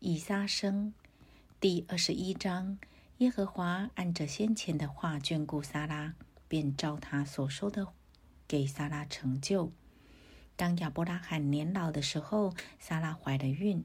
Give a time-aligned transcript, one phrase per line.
[0.00, 0.94] 以撒生
[1.60, 2.78] 第二十一章，
[3.16, 6.14] 耶和华按着先前的话眷顾撒拉，
[6.46, 7.88] 便照他所说的
[8.46, 9.72] 给撒拉成就。
[10.54, 13.82] 当亚伯拉罕年老的时候，撒拉怀了孕，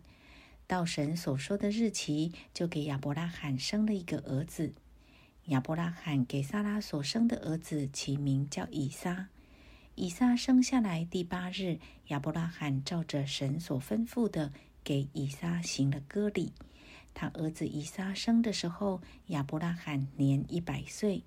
[0.67, 4.75] 到神所说的日期，就给亚伯拉罕生了一个儿子。
[5.45, 9.29] 亚伯拉罕给撒拉所生的儿子起名叫以撒。
[9.95, 14.53] 以撒生下来第八日，亚伯拉罕照着神所吩咐的。
[14.83, 16.51] 给以撒行了割礼。
[17.13, 21.23] 他儿子以撒生的时候，亚伯拉罕年一百岁。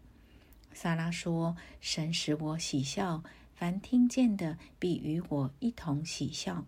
[0.72, 3.22] 撒拉说：“神使我喜笑，
[3.54, 6.66] 凡听见的必与我一同喜笑。”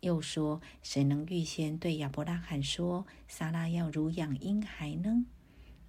[0.00, 5.26] 又说：“谁能预先对亚伯拉罕说，撒拉要乳养婴孩呢？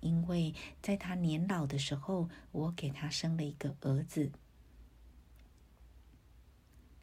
[0.01, 4.31] 因为在他年老的时候，我给他生了一个儿子。”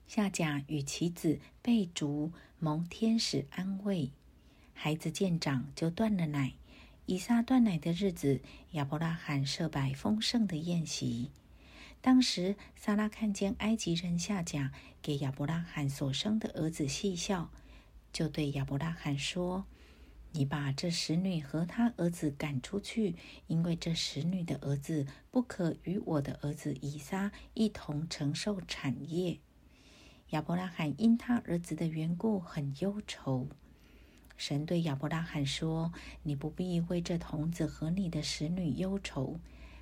[0.09, 4.11] 夏甲与其子被逐，蒙天使安慰。
[4.73, 6.55] 孩子见长，就断了奶。
[7.05, 8.41] 以撒断奶的日子，
[8.73, 11.31] 亚伯拉罕设摆丰盛的宴席。
[12.00, 17.50] 当时，撒拉看见埃及人夏甲给亚伯拉罕所生的儿子戏笑，
[18.11, 19.67] 就对亚伯拉罕说
[20.33, 23.15] ：“你把这使女和她儿子赶出去，
[23.47, 29.39] 因为这使女的儿子不可与我的儿子以撒一同承受产业。”
[30.31, 33.48] 亚伯拉罕因他儿子的缘故很忧愁。
[34.37, 35.91] 神对亚伯拉罕说
[36.23, 39.41] ：“你不必为这童子和你的使女忧愁。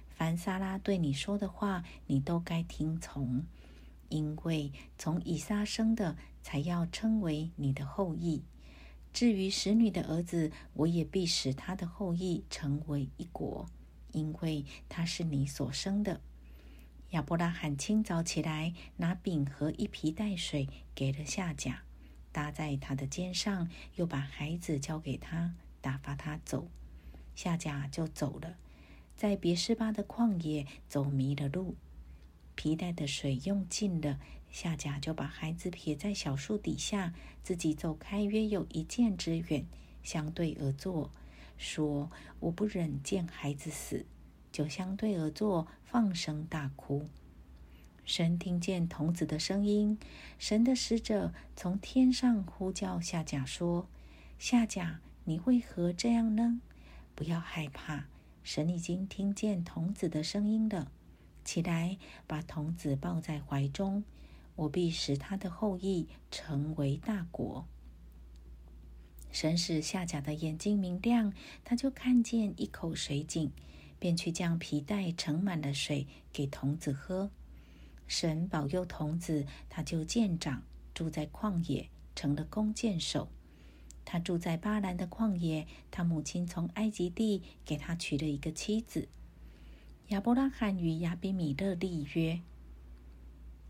[0.08, 3.44] 凡撒拉对你说的话，你都该听从，
[4.08, 8.44] 因为从以撒生的才要称为你的后裔。
[9.12, 13.66] 至于使女的儿子，我也必使他的后裔成为一国，
[14.12, 16.20] 因为他是你所生的。”
[17.10, 21.84] 亚伯拉罕清早起来，拿饼和一皮带水给了夏甲，
[22.32, 26.68] 搭在他的肩上，又把孩子交给他，打发他走。
[27.36, 28.56] 夏甲就走了，
[29.16, 31.76] 在别是巴的旷野走迷了路，
[32.56, 34.18] 皮带的水用尽了，
[34.50, 39.64] 夏甲就把孩子撇在小树底下，自己走开约有一箭之远，
[40.02, 41.12] 相对而坐，
[41.56, 44.04] 说：“我不忍见孩子死。”
[44.56, 47.10] 就相对而坐，放声大哭。
[48.06, 49.98] 神听见童子的声音，
[50.38, 53.86] 神的使者从天上呼叫夏甲说
[54.40, 56.62] ：“夏甲，你为何这样呢？
[57.14, 58.06] 不要害怕，
[58.42, 60.90] 神已经听见童子的声音了。
[61.44, 64.04] 起来，把童子抱在怀中，
[64.54, 67.66] 我必使他的后裔成为大国。”
[69.30, 73.52] 神使夏甲的眼睛明亮，他就看见一口水井。
[73.98, 77.30] 便去将皮带盛满了水给童子喝。
[78.06, 80.62] 神保佑童子，他就见长，
[80.94, 83.28] 住在旷野，成了弓箭手。
[84.04, 89.08] 他住在巴兰的旷野，他母亲从埃及地给他娶了一个妻子。
[90.08, 92.40] 亚伯拉罕与亚比米勒立约。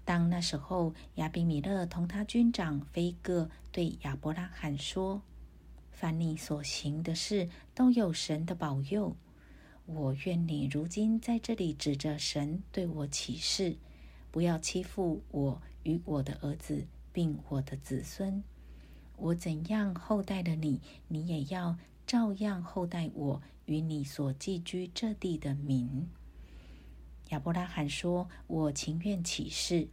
[0.04, 5.22] 当那时候，亚比米勒同他军长菲戈对亚伯拉罕说
[5.90, 9.16] ：“凡你所行的事，都有神的保佑。”
[9.86, 13.76] 我愿你如今在这里指着神对我起誓，
[14.32, 18.42] 不要欺负我与我的儿子，并我的子孙。
[19.16, 26.08] 我怎样厚待了你，你也要照样厚待我与你所寄居这地的民。
[27.28, 29.88] 亚伯拉罕说：“我情愿起誓。”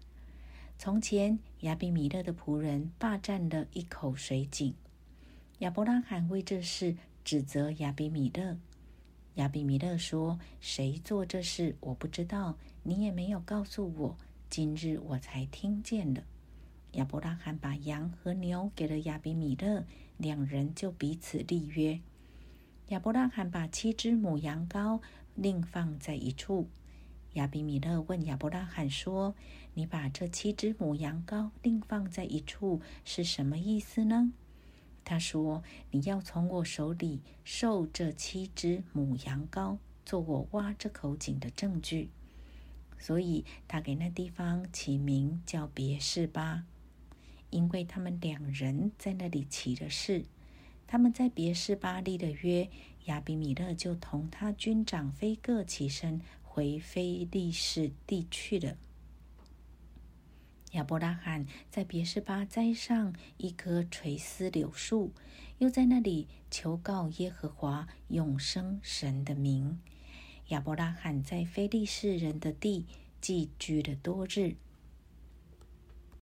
[0.78, 4.74] 从前亚比米勒的仆人霸占了一口水井，
[5.60, 8.58] 亚伯拉罕为这事指责亚比米勒。
[9.36, 14.18] 亚比米勒说：“谁做这事，我不知道，你也没有告诉我。
[14.50, 16.24] 今日我才听见了。”
[16.94, 19.86] 亚伯拉罕把羊和牛给了亚比米勒，
[20.18, 22.00] 两人就彼此立约。
[22.90, 25.02] 亚伯拉罕把七只母羊羔
[25.34, 26.68] 另放在一处。
[27.34, 29.34] 亚比米勒问亚伯拉罕说
[29.74, 34.32] ：“你把这七只母羊羔另放在一处是什么意思呢？”
[35.06, 42.10] 他说：“你要从我手里受这七只母羊羔，做我挖这口井的证据。”
[42.98, 46.64] 所以，他给那地方起名叫别是巴，
[47.50, 50.24] 因为他们两人在那里起的誓。
[50.88, 52.70] 他们在别是巴立的约，
[53.06, 58.78] 亚比米勒就同他军长菲各起身回非利士地去了。
[60.74, 65.12] 亚伯拉罕在别是巴栽上一棵垂丝柳树，
[65.60, 69.80] 又在那里求告耶和华永生神的名。
[70.48, 72.88] 亚伯拉罕在非利士人的地
[73.22, 74.56] 寄居了多日。